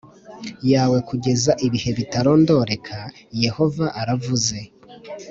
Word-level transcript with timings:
Yawe 0.71 0.97
Kugeza 1.09 1.51
Ibihe 1.65 1.89
Bitarondoreka 1.97 2.97
Yehova 3.43 3.85
Aravuze 4.01 4.57